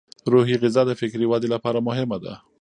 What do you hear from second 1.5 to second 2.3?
لپاره مهمه